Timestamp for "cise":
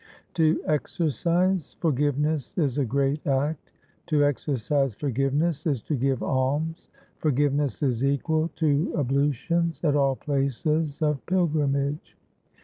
4.55-4.95